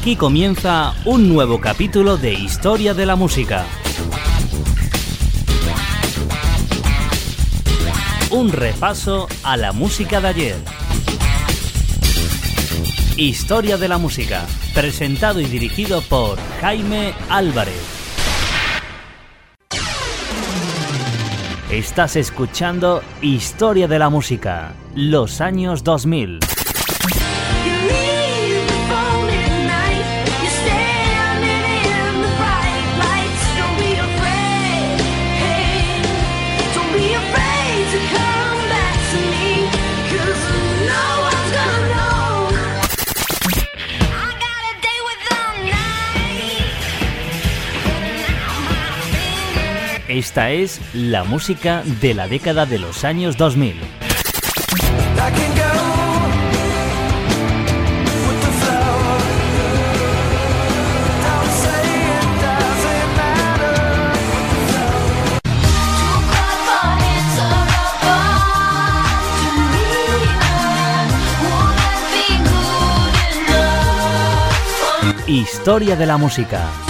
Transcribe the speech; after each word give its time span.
Aquí 0.00 0.16
comienza 0.16 0.94
un 1.04 1.28
nuevo 1.28 1.60
capítulo 1.60 2.16
de 2.16 2.32
Historia 2.32 2.94
de 2.94 3.04
la 3.04 3.16
Música. 3.16 3.66
Un 8.30 8.50
repaso 8.50 9.28
a 9.42 9.58
la 9.58 9.72
música 9.72 10.22
de 10.22 10.28
ayer. 10.28 10.56
Historia 13.18 13.76
de 13.76 13.88
la 13.88 13.98
Música, 13.98 14.46
presentado 14.72 15.38
y 15.38 15.44
dirigido 15.44 16.00
por 16.00 16.38
Jaime 16.62 17.12
Álvarez. 17.28 17.82
Estás 21.70 22.16
escuchando 22.16 23.02
Historia 23.20 23.86
de 23.86 23.98
la 23.98 24.08
Música, 24.08 24.72
los 24.94 25.42
años 25.42 25.84
2000. 25.84 26.40
Esta 50.10 50.50
es 50.50 50.80
la 50.92 51.22
música 51.22 51.84
de 52.00 52.14
la 52.14 52.26
década 52.26 52.66
de 52.66 52.80
los 52.80 53.04
años 53.04 53.36
2000. 53.36 53.76
Historia 75.28 75.94
de 75.94 76.06
la 76.06 76.16
música. 76.16 76.89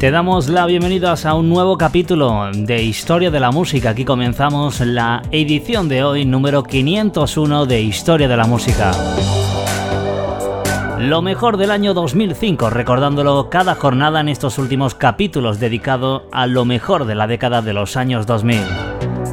Te 0.00 0.10
damos 0.10 0.48
la 0.48 0.64
bienvenida 0.64 1.14
a 1.22 1.34
un 1.34 1.50
nuevo 1.50 1.76
capítulo 1.76 2.50
de 2.54 2.82
Historia 2.82 3.30
de 3.30 3.38
la 3.38 3.50
Música. 3.50 3.90
Aquí 3.90 4.06
comenzamos 4.06 4.80
la 4.80 5.20
edición 5.30 5.90
de 5.90 6.02
hoy 6.02 6.24
número 6.24 6.62
501 6.62 7.66
de 7.66 7.82
Historia 7.82 8.26
de 8.26 8.34
la 8.34 8.46
Música. 8.46 8.92
Lo 10.98 11.20
mejor 11.20 11.58
del 11.58 11.70
año 11.70 11.92
2005, 11.92 12.70
recordándolo 12.70 13.50
cada 13.50 13.74
jornada 13.74 14.20
en 14.20 14.30
estos 14.30 14.56
últimos 14.56 14.94
capítulos 14.94 15.60
dedicado 15.60 16.24
a 16.32 16.46
lo 16.46 16.64
mejor 16.64 17.04
de 17.04 17.14
la 17.14 17.26
década 17.26 17.60
de 17.60 17.74
los 17.74 17.98
años 17.98 18.24
2000. 18.26 18.58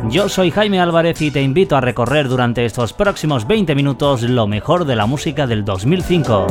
Yo 0.09 0.27
soy 0.27 0.51
Jaime 0.51 0.81
Álvarez 0.81 1.21
y 1.21 1.31
te 1.31 1.41
invito 1.41 1.77
a 1.77 1.81
recorrer 1.81 2.27
durante 2.27 2.65
estos 2.65 2.91
próximos 2.91 3.47
20 3.47 3.73
minutos 3.73 4.21
lo 4.23 4.47
mejor 4.47 4.83
de 4.83 4.97
la 4.97 5.05
música 5.05 5.47
del 5.47 5.63
2005. 5.63 6.47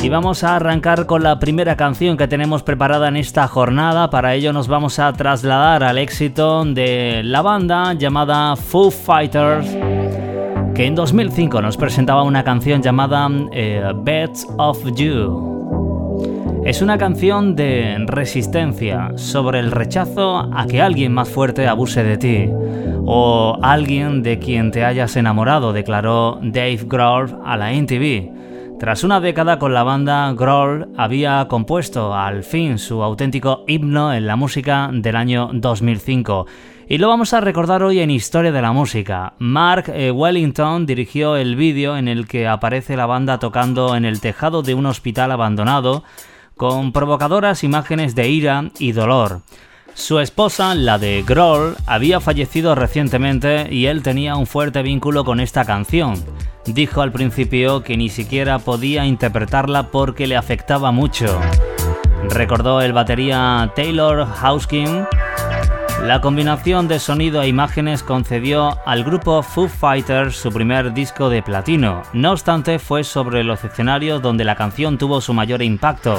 Y 0.02 0.08
vamos 0.08 0.44
a 0.44 0.56
arrancar 0.56 1.04
con 1.04 1.22
la 1.22 1.38
primera 1.38 1.76
canción 1.76 2.16
que 2.16 2.26
tenemos 2.26 2.62
preparada 2.62 3.08
en 3.08 3.16
esta 3.16 3.46
jornada. 3.48 4.08
Para 4.08 4.34
ello 4.34 4.50
nos 4.54 4.66
vamos 4.66 4.98
a 4.98 5.12
trasladar 5.12 5.84
al 5.84 5.98
éxito 5.98 6.64
de 6.64 7.20
la 7.22 7.42
banda 7.42 7.92
llamada 7.92 8.56
Foo 8.56 8.90
Fighters, 8.90 9.68
que 10.74 10.86
en 10.86 10.94
2005 10.94 11.60
nos 11.60 11.76
presentaba 11.76 12.22
una 12.22 12.42
canción 12.44 12.80
llamada 12.80 13.28
eh, 13.52 13.92
Beds 13.94 14.46
of 14.56 14.82
You. 14.94 16.62
Es 16.64 16.80
una 16.80 16.96
canción 16.96 17.54
de 17.54 18.02
resistencia 18.06 19.12
sobre 19.16 19.58
el 19.58 19.70
rechazo 19.70 20.38
a 20.38 20.66
que 20.66 20.80
alguien 20.80 21.12
más 21.12 21.28
fuerte 21.28 21.68
abuse 21.68 22.02
de 22.02 22.16
ti 22.16 22.48
o 23.04 23.58
alguien 23.60 24.22
de 24.22 24.38
quien 24.38 24.70
te 24.70 24.82
hayas 24.82 25.16
enamorado, 25.16 25.74
declaró 25.74 26.38
Dave 26.42 26.80
Grohl 26.86 27.38
a 27.44 27.58
la 27.58 27.72
NTV. 27.72 28.39
Tras 28.80 29.04
una 29.04 29.20
década 29.20 29.58
con 29.58 29.74
la 29.74 29.82
banda, 29.82 30.32
Grohl 30.32 30.88
había 30.96 31.46
compuesto 31.48 32.14
al 32.14 32.42
fin 32.42 32.78
su 32.78 33.02
auténtico 33.02 33.62
himno 33.68 34.14
en 34.14 34.26
la 34.26 34.36
música 34.36 34.88
del 34.90 35.16
año 35.16 35.50
2005. 35.52 36.46
Y 36.88 36.96
lo 36.96 37.08
vamos 37.08 37.34
a 37.34 37.42
recordar 37.42 37.82
hoy 37.82 38.00
en 38.00 38.10
Historia 38.10 38.52
de 38.52 38.62
la 38.62 38.72
Música. 38.72 39.34
Mark 39.38 39.92
eh, 39.94 40.10
Wellington 40.10 40.86
dirigió 40.86 41.36
el 41.36 41.56
vídeo 41.56 41.98
en 41.98 42.08
el 42.08 42.26
que 42.26 42.48
aparece 42.48 42.96
la 42.96 43.04
banda 43.04 43.38
tocando 43.38 43.94
en 43.96 44.06
el 44.06 44.22
tejado 44.22 44.62
de 44.62 44.72
un 44.72 44.86
hospital 44.86 45.30
abandonado, 45.30 46.02
con 46.56 46.92
provocadoras 46.92 47.62
imágenes 47.64 48.14
de 48.14 48.30
ira 48.30 48.70
y 48.78 48.92
dolor. 48.92 49.42
Su 49.94 50.18
esposa, 50.18 50.74
la 50.74 50.98
de 50.98 51.22
Grohl, 51.26 51.76
había 51.86 52.20
fallecido 52.20 52.74
recientemente 52.74 53.68
y 53.70 53.86
él 53.86 54.02
tenía 54.02 54.36
un 54.36 54.46
fuerte 54.46 54.82
vínculo 54.82 55.24
con 55.24 55.40
esta 55.40 55.64
canción. 55.64 56.14
Dijo 56.66 57.02
al 57.02 57.12
principio 57.12 57.82
que 57.82 57.96
ni 57.96 58.08
siquiera 58.08 58.58
podía 58.58 59.04
interpretarla 59.04 59.90
porque 59.90 60.26
le 60.26 60.36
afectaba 60.36 60.92
mucho. 60.92 61.40
Recordó 62.28 62.80
el 62.80 62.92
batería 62.92 63.72
Taylor 63.74 64.26
Hauskin. 64.40 65.06
La 66.02 66.20
combinación 66.20 66.88
de 66.88 66.98
sonido 66.98 67.42
e 67.42 67.48
imágenes 67.48 68.02
concedió 68.02 68.78
al 68.86 69.04
grupo 69.04 69.42
Foo 69.42 69.68
Fighters 69.68 70.34
su 70.34 70.50
primer 70.50 70.94
disco 70.94 71.28
de 71.28 71.42
platino. 71.42 72.02
No 72.14 72.32
obstante, 72.32 72.78
fue 72.78 73.04
sobre 73.04 73.44
los 73.44 73.62
escenarios 73.64 74.22
donde 74.22 74.44
la 74.44 74.56
canción 74.56 74.96
tuvo 74.96 75.20
su 75.20 75.34
mayor 75.34 75.60
impacto. 75.60 76.18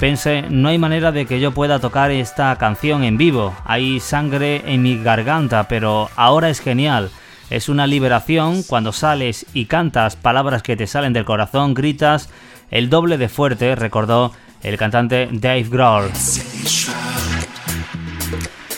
Pensé, 0.00 0.44
no 0.48 0.68
hay 0.68 0.78
manera 0.78 1.10
de 1.10 1.26
que 1.26 1.40
yo 1.40 1.50
pueda 1.50 1.80
tocar 1.80 2.12
esta 2.12 2.54
canción 2.56 3.02
en 3.02 3.18
vivo. 3.18 3.52
Hay 3.64 3.98
sangre 3.98 4.62
en 4.66 4.82
mi 4.82 5.02
garganta, 5.02 5.66
pero 5.66 6.08
ahora 6.14 6.50
es 6.50 6.60
genial. 6.60 7.10
Es 7.50 7.68
una 7.68 7.88
liberación 7.88 8.62
cuando 8.62 8.92
sales 8.92 9.44
y 9.54 9.64
cantas 9.64 10.14
palabras 10.14 10.62
que 10.62 10.76
te 10.76 10.86
salen 10.86 11.12
del 11.12 11.24
corazón, 11.24 11.74
gritas 11.74 12.30
el 12.70 12.90
doble 12.90 13.18
de 13.18 13.28
fuerte, 13.28 13.74
recordó 13.74 14.32
el 14.62 14.76
cantante 14.76 15.28
Dave 15.32 15.64
Grohl. 15.64 16.10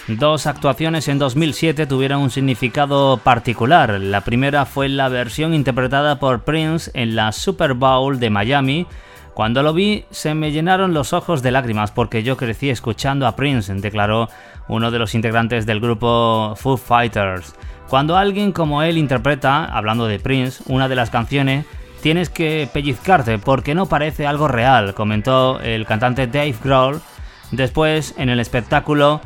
Dos 0.08 0.46
actuaciones 0.46 1.06
en 1.08 1.18
2007 1.18 1.86
tuvieron 1.86 2.22
un 2.22 2.30
significado 2.30 3.18
particular. 3.18 4.00
La 4.00 4.22
primera 4.22 4.64
fue 4.64 4.88
la 4.88 5.08
versión 5.08 5.52
interpretada 5.52 6.18
por 6.18 6.44
Prince 6.44 6.90
en 6.94 7.14
la 7.14 7.30
Super 7.32 7.74
Bowl 7.74 8.18
de 8.18 8.30
Miami, 8.30 8.86
cuando 9.34 9.62
lo 9.62 9.72
vi 9.72 10.04
se 10.10 10.34
me 10.34 10.52
llenaron 10.52 10.94
los 10.94 11.12
ojos 11.12 11.42
de 11.42 11.50
lágrimas 11.50 11.90
porque 11.90 12.22
yo 12.22 12.36
crecí 12.36 12.70
escuchando 12.70 13.26
a 13.26 13.36
Prince, 13.36 13.72
declaró 13.74 14.28
uno 14.68 14.90
de 14.90 14.98
los 14.98 15.14
integrantes 15.14 15.66
del 15.66 15.80
grupo 15.80 16.54
Foo 16.56 16.76
Fighters. 16.76 17.54
Cuando 17.88 18.16
alguien 18.16 18.52
como 18.52 18.82
él 18.82 18.98
interpreta, 18.98 19.64
hablando 19.64 20.06
de 20.06 20.20
Prince, 20.20 20.62
una 20.66 20.88
de 20.88 20.94
las 20.94 21.10
canciones, 21.10 21.66
tienes 22.02 22.30
que 22.30 22.68
pellizcarte 22.72 23.38
porque 23.38 23.74
no 23.74 23.86
parece 23.86 24.26
algo 24.26 24.46
real, 24.46 24.94
comentó 24.94 25.60
el 25.60 25.86
cantante 25.86 26.26
Dave 26.26 26.54
Grohl. 26.62 27.00
Después, 27.50 28.14
en 28.16 28.28
el 28.28 28.38
espectáculo, 28.38 29.20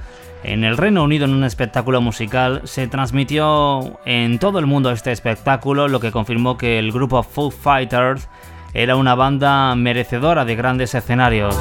en 0.44 0.64
el 0.64 0.78
Reino 0.78 1.02
Unido, 1.04 1.26
en 1.26 1.34
un 1.34 1.44
espectáculo 1.44 2.00
musical, 2.00 2.62
se 2.64 2.86
transmitió 2.88 4.00
en 4.06 4.38
todo 4.38 4.58
el 4.58 4.66
mundo 4.66 4.90
este 4.90 5.12
espectáculo, 5.12 5.88
lo 5.88 6.00
que 6.00 6.10
confirmó 6.10 6.56
que 6.56 6.78
el 6.78 6.90
grupo 6.90 7.22
Foo 7.22 7.50
Fighters 7.50 8.28
era 8.74 8.96
una 8.96 9.14
banda 9.14 9.74
merecedora 9.76 10.44
de 10.44 10.56
grandes 10.56 10.94
escenarios. 10.96 11.56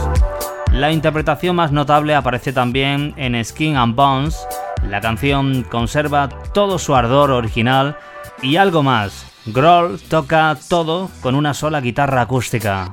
La 0.71 0.91
interpretación 0.91 1.55
más 1.55 1.71
notable 1.71 2.15
aparece 2.15 2.51
también 2.51 3.13
en 3.17 3.43
Skin 3.45 3.77
and 3.77 3.95
Bones. 3.95 4.47
La 4.89 4.99
canción 4.99 5.61
conserva 5.63 6.27
todo 6.53 6.79
su 6.79 6.95
ardor 6.95 7.29
original 7.29 7.95
y 8.41 8.55
algo 8.55 8.81
más. 8.81 9.31
Grohl 9.45 10.01
toca 10.01 10.57
todo 10.67 11.11
con 11.21 11.35
una 11.35 11.53
sola 11.53 11.81
guitarra 11.81 12.21
acústica. 12.21 12.91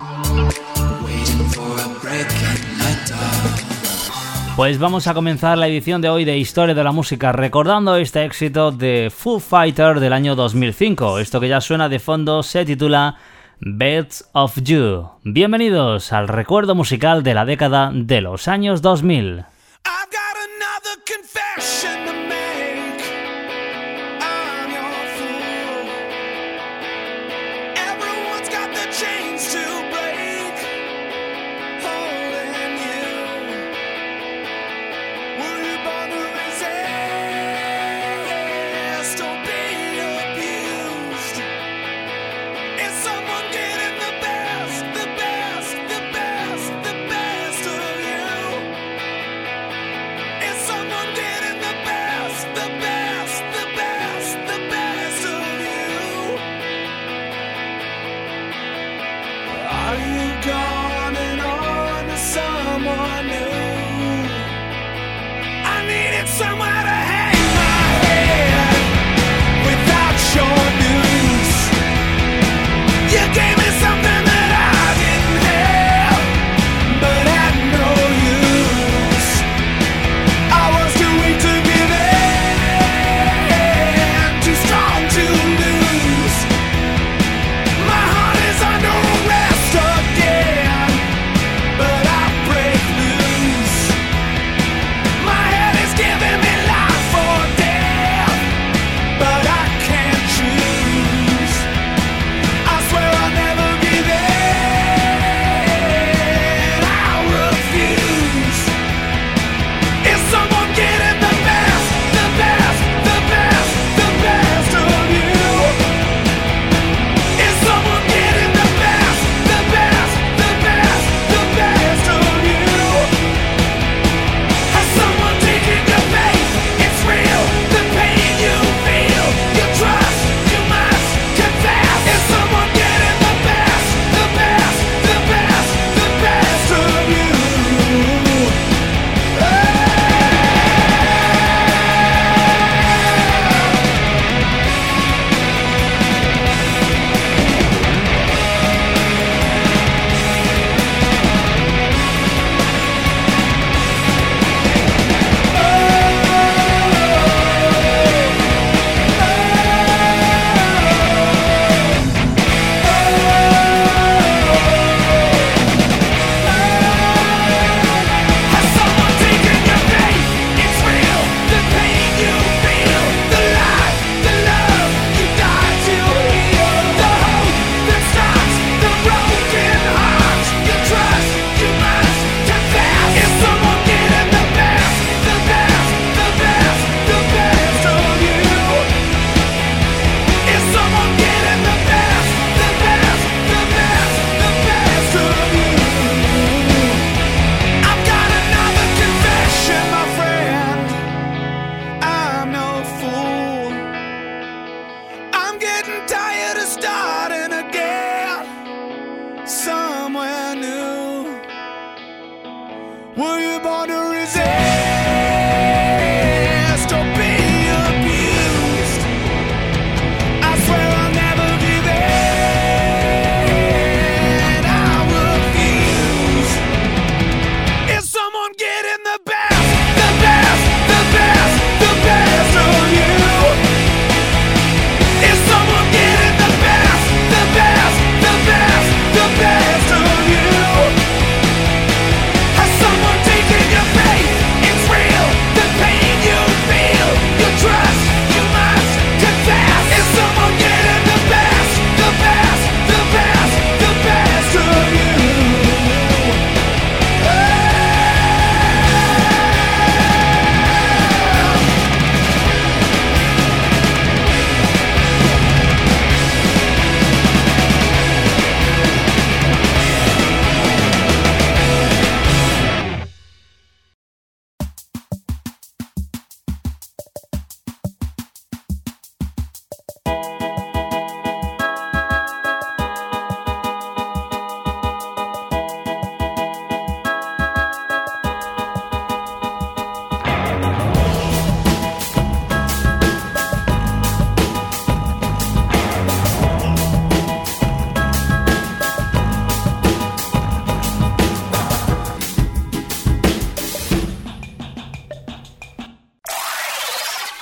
Pues 4.57 4.79
vamos 4.79 5.07
a 5.07 5.15
comenzar 5.15 5.57
la 5.57 5.69
edición 5.69 6.03
de 6.03 6.11
hoy 6.11 6.27
de 6.27 6.37
Historia 6.37 6.75
de 6.75 6.85
la 6.85 6.93
Música 6.93 7.33
recordando 7.33 7.97
este 7.97 8.27
éxito 8.27 8.73
de 8.73 9.11
Foo 9.11 9.41
Fighter 9.41 10.01
del 10.01 10.13
año 10.13 10.37
2005. 10.37 11.19
Esto 11.19 11.41
que 11.41 11.49
ya 11.49 11.63
suena 11.63 11.89
de 11.89 11.99
fondo 11.99 12.43
se 12.43 12.67
titula 12.67 13.17
Beds 13.63 14.25
of 14.33 14.57
You. 14.63 15.11
Bienvenidos 15.23 16.15
al 16.15 16.29
recuerdo 16.29 16.75
musical 16.75 17.23
de 17.23 17.35
la 17.35 17.45
década 17.45 17.91
de 17.93 18.23
los 18.23 18.49
años 18.49 18.81
2000. 18.81 19.45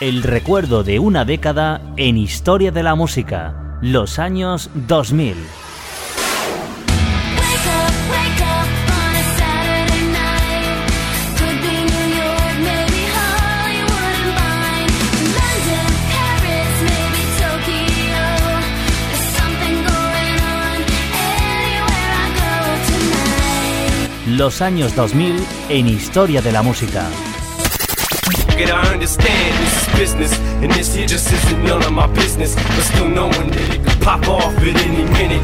El 0.09 0.23
recuerdo 0.23 0.85
de 0.85 0.99
una 0.99 1.27
década 1.27 1.83
en 1.99 2.17
historia 2.17 2.71
de 2.71 2.83
la 2.83 2.95
música, 2.95 3.77
los 3.83 4.19
años 4.19 4.71
2000. 4.75 5.37
Los 24.27 24.63
años 24.63 24.97
2000 24.97 25.37
en 25.69 25.87
historia 25.87 26.41
de 26.41 26.53
la 26.53 26.63
música. 26.63 27.05
Get 28.59 28.71
I 28.71 28.93
understand 28.93 29.55
this 29.63 29.83
is 29.83 29.89
business, 29.97 30.39
and 30.63 30.73
this 30.73 30.95
here 30.95 31.07
just 31.07 31.33
isn't 31.33 31.65
none 31.65 31.83
of 31.85 31.93
my 31.93 32.09
business. 32.09 32.57
But 32.57 32.83
still 32.83 33.09
knowing 33.09 33.51
that 33.51 33.75
it 33.75 33.85
could 33.85 34.01
pop 34.03 34.27
off 34.29 34.55
at 34.59 34.77
any 34.85 35.05
minute. 35.17 35.43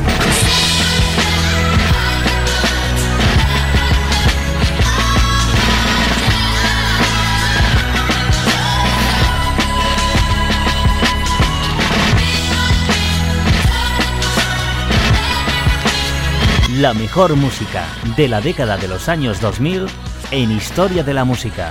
La 16.80 16.92
mejor 16.92 17.36
música 17.36 17.86
de 18.16 18.26
la 18.26 18.40
década 18.40 18.76
de 18.76 18.88
los 18.88 19.08
años 19.08 19.40
2000 19.40 19.86
en 20.32 20.50
Historia 20.50 21.04
de 21.04 21.14
la 21.14 21.24
Música. 21.24 21.70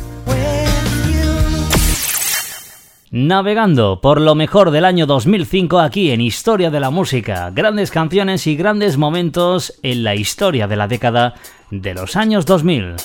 Navegando 3.13 3.99
por 3.99 4.21
lo 4.21 4.35
mejor 4.35 4.71
del 4.71 4.85
año 4.85 5.05
2005 5.05 5.81
aquí 5.81 6.11
en 6.11 6.21
Historia 6.21 6.71
de 6.71 6.79
la 6.79 6.91
Música, 6.91 7.51
grandes 7.53 7.91
canciones 7.91 8.47
y 8.47 8.55
grandes 8.55 8.95
momentos 8.95 9.73
en 9.83 10.05
la 10.05 10.15
historia 10.15 10.65
de 10.65 10.77
la 10.77 10.87
década 10.87 11.33
de 11.71 11.93
los 11.93 12.15
años 12.15 12.45
2000. 12.45 12.95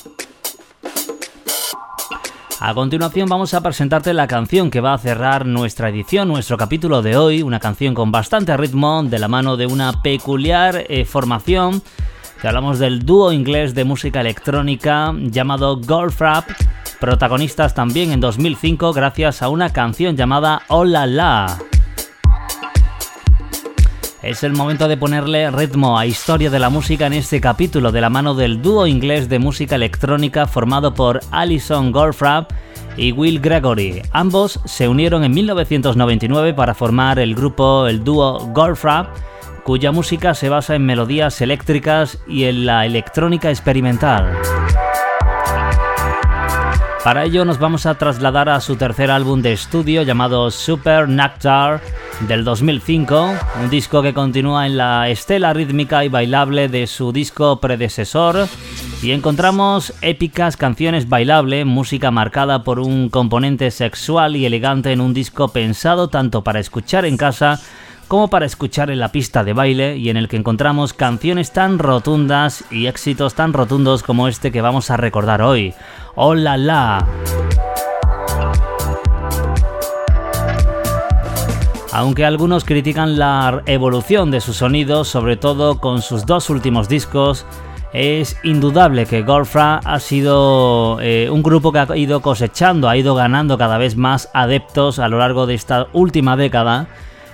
A 2.61 2.73
continuación 2.73 3.29
vamos 3.29 3.53
a 3.53 3.61
presentarte 3.63 4.15
la 4.15 4.29
canción 4.29 4.71
que 4.71 4.81
va 4.81 4.95
a 4.95 4.99
cerrar 4.99 5.45
nuestra 5.45 5.89
edición, 5.89 6.29
nuestro 6.29 6.57
capítulo 6.57 7.03
de 7.03 7.17
hoy, 7.17 7.43
una 7.43 7.59
canción 7.59 7.93
con 7.93 8.13
bastante 8.13 8.57
ritmo 8.57 9.03
de 9.03 9.19
la 9.19 9.27
mano 9.27 9.57
de 9.57 9.67
una 9.67 10.03
peculiar 10.03 10.85
eh, 10.89 11.05
formación 11.05 11.83
hablamos 12.43 12.79
del 12.79 13.05
dúo 13.05 13.33
inglés 13.33 13.75
de 13.75 13.85
música 13.85 14.21
electrónica 14.21 15.15
llamado 15.19 15.81
Goldfrapp 15.81 16.49
protagonistas 17.01 17.75
también 17.75 18.13
en 18.13 18.21
2005 18.21 18.93
gracias 18.93 19.43
a 19.43 19.49
una 19.49 19.73
canción 19.73 20.17
llamada 20.17 20.63
Hola 20.69 21.07
La. 21.07 21.59
Es 24.23 24.43
el 24.43 24.55
momento 24.55 24.89
de 24.89 24.97
ponerle 24.97 25.51
ritmo 25.51 25.99
a 25.99 26.07
historia 26.07 26.51
de 26.51 26.59
la 26.59 26.71
música 26.71 27.07
en 27.07 27.13
este 27.13 27.41
capítulo 27.41 27.93
de 27.93 28.01
la 28.01 28.11
mano 28.11 28.35
del 28.35 28.61
dúo 28.61 28.87
inglés 28.87 29.29
de 29.29 29.39
música 29.39 29.77
electrónica 29.77 30.47
formado 30.47 30.95
por 30.95 31.21
Alison 31.31 31.93
Goldfrapp 31.93 32.51
y 32.97 33.13
Will 33.13 33.41
Gregory. 33.41 34.03
Ambos 34.13 34.59
se 34.65 34.89
unieron 34.89 35.23
en 35.23 35.33
1999 35.33 36.55
para 36.55 36.75
formar 36.75 37.19
el 37.19 37.35
grupo, 37.35 37.87
el 37.87 38.03
dúo 38.03 38.39
Goldfrapp, 38.53 39.15
cuya 39.67 39.91
música 39.91 40.33
se 40.35 40.49
basa 40.49 40.77
en 40.77 40.87
melodías 40.87 41.41
eléctricas 41.41 42.21
y 42.29 42.45
en 42.45 42.67
la 42.67 42.87
electrónica 42.87 43.51
experimental. 43.51 44.39
Para 47.03 47.25
ello 47.25 47.45
nos 47.45 47.59
vamos 47.59 47.85
a 47.85 47.99
trasladar 47.99 48.49
a 48.49 48.61
su 48.61 48.77
tercer 48.77 49.11
álbum 49.11 49.43
de 49.43 49.53
estudio 49.53 50.03
llamado 50.03 50.53
Super 50.53 51.09
Nectar 51.09 51.81
del 52.29 52.45
2005, 52.45 53.35
un 53.61 53.69
disco 53.69 54.03
que 54.03 54.15
continúa 54.15 54.67
en 54.67 54.77
la 54.77 55.09
estela 55.09 55.53
rítmica 55.53 56.05
y 56.05 56.09
bailable 56.11 56.69
de 56.69 56.87
su 56.87 57.11
disco 57.11 57.61
predecesor 57.61 58.47
y 59.03 59.11
encontramos 59.11 59.93
épicas 60.01 60.57
canciones 60.57 61.09
bailable, 61.09 61.65
música 61.65 62.13
marcada 62.13 62.63
por 62.63 62.79
un 62.79 63.09
componente 63.09 63.73
sexual 63.73 64.37
y 64.37 64.47
elegante 64.47 64.93
en 64.93 65.01
un 65.01 65.13
disco 65.13 65.49
pensado 65.49 66.09
tanto 66.09 66.45
para 66.45 66.61
escuchar 66.61 67.05
en 67.05 67.17
casa 67.17 67.61
como 68.09 68.29
para 68.29 68.47
escuchar 68.47 68.91
en 68.91 69.01
la 69.01 69.11
pista 69.11 69.43
de 69.43 69.53
baile 69.53 69.97
y 69.97 70.11
en 70.11 70.17
el 70.17 70.29
que 70.29 70.37
encontramos 70.37 70.93
canciones 70.93 71.53
tan 71.53 71.79
rotundas 71.79 72.65
y 72.71 72.87
éxitos 72.87 73.35
tan 73.35 73.53
rotundos 73.53 74.03
como 74.03 74.29
este 74.29 74.53
que 74.53 74.61
vamos 74.61 74.91
a 74.91 74.97
recordar 74.97 75.43
hoy. 75.43 75.75
¡Hola 76.15 76.57
la! 76.57 77.07
Aunque 81.93 82.25
algunos 82.25 82.65
critican 82.65 83.19
la 83.19 83.63
evolución 83.67 84.31
de 84.31 84.41
su 84.41 84.53
sonido, 84.53 85.05
sobre 85.05 85.37
todo 85.37 85.81
con 85.81 86.03
sus 86.03 86.27
dos 86.27 86.51
últimos 86.51 86.89
discos, 86.89 87.47
es 87.93 88.37
indudable 88.45 89.07
que 89.07 89.23
Golfra 89.23 89.81
ha 89.83 89.99
sido 89.99 90.99
eh, 91.01 91.31
un 91.31 91.43
grupo 91.43 91.73
que 91.73 91.79
ha 91.79 91.97
ido 91.97 92.21
cosechando, 92.21 92.89
ha 92.89 92.97
ido 92.97 93.15
ganando 93.15 93.57
cada 93.57 93.79
vez 93.79 93.97
más 93.97 94.29
adeptos 94.35 94.99
a 94.99 95.09
lo 95.09 95.19
largo 95.19 95.47
de 95.47 95.55
esta 95.55 95.87
última 95.95 96.37
década 96.37 96.89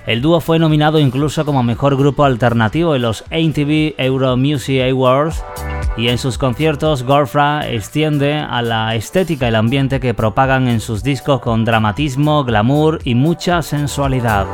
el 0.05 0.21
dúo 0.21 0.41
fue 0.41 0.59
nominado 0.59 0.99
incluso 0.99 1.45
como 1.45 1.63
mejor 1.63 1.95
grupo 1.95 2.25
alternativo 2.25 2.95
en 2.95 3.03
los 3.03 3.23
MTV 3.31 3.95
Euro 3.97 4.35
Music 4.35 4.81
Awards 4.89 5.43
y 5.95 6.09
en 6.09 6.17
sus 6.17 6.37
conciertos 6.37 7.03
Gorfra 7.03 7.69
extiende 7.69 8.35
a 8.37 8.61
la 8.61 8.95
estética 8.95 9.45
y 9.45 9.49
el 9.49 9.55
ambiente 9.55 9.99
que 9.99 10.13
propagan 10.13 10.67
en 10.67 10.81
sus 10.81 11.03
discos 11.03 11.39
con 11.39 11.65
dramatismo, 11.65 12.43
glamour 12.43 12.99
y 13.03 13.15
mucha 13.15 13.61
sensualidad. 13.61 14.47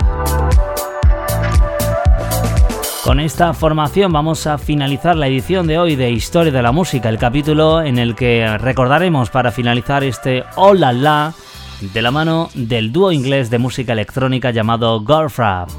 Con 3.04 3.20
esta 3.20 3.54
formación 3.54 4.12
vamos 4.12 4.46
a 4.46 4.60
finalizar 4.60 5.16
la 5.16 5.28
edición 5.28 5.66
de 5.66 5.80
hoy 5.80 5.96
de 5.96 6.12
Historia 6.12 6.52
de 6.52 6.62
la 6.62 6.72
Música, 6.72 7.10
el 7.10 7.18
capítulo 7.18 7.82
en 7.82 7.98
el 7.98 8.16
que 8.16 8.58
recordaremos 8.60 9.32
para 9.32 9.52
finalizar 9.52 10.04
este 10.04 10.44
Hola 10.56 10.92
La 10.92 11.34
de 11.82 12.02
la 12.02 12.12
mano 12.12 12.50
del 12.54 12.92
dúo 12.92 13.12
inglés 13.12 13.50
de 13.50 13.58
música 13.58 13.94
electrónica 13.94 14.52
llamado 14.52 15.02
Golfrap. 15.02 15.70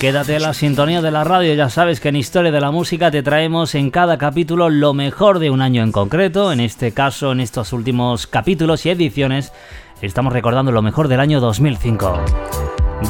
Quédate 0.00 0.36
a 0.36 0.40
la 0.40 0.54
sintonía 0.54 1.02
de 1.02 1.10
la 1.10 1.24
radio, 1.24 1.52
ya 1.54 1.68
sabes 1.68 2.00
que 2.00 2.08
en 2.08 2.16
Historia 2.16 2.50
de 2.50 2.60
la 2.60 2.70
Música 2.70 3.10
te 3.10 3.22
traemos 3.22 3.74
en 3.74 3.90
cada 3.90 4.16
capítulo 4.16 4.70
lo 4.70 4.94
mejor 4.94 5.38
de 5.38 5.50
un 5.50 5.60
año 5.60 5.82
en 5.82 5.92
concreto, 5.92 6.52
en 6.52 6.60
este 6.60 6.92
caso 6.92 7.32
en 7.32 7.40
estos 7.40 7.72
últimos 7.72 8.26
capítulos 8.26 8.86
y 8.86 8.90
ediciones 8.90 9.52
estamos 10.00 10.32
recordando 10.32 10.72
lo 10.72 10.80
mejor 10.80 11.08
del 11.08 11.20
año 11.20 11.40
2005. 11.40 12.18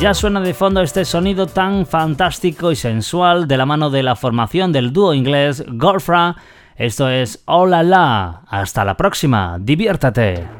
Ya 0.01 0.15
suena 0.15 0.41
de 0.41 0.55
fondo 0.55 0.83
este 0.83 1.05
sonido 1.05 1.47
tan 1.47 1.87
fantástico 1.87 2.73
y 2.73 2.77
sensual 2.77 3.47
de 3.47 3.57
la 3.57 3.67
mano 3.67 3.91
de 3.91 4.03
la 4.03 4.17
formación 4.17 4.73
del 4.73 4.93
dúo 4.93 5.15
inglés 5.15 5.65
Golfra 5.69 6.37
esto 6.81 7.11
es 7.11 7.43
Hola 7.45 7.83
La. 7.83 8.41
Hasta 8.49 8.87
la 8.87 8.97
próxima. 8.97 9.59
Diviértate. 9.61 10.60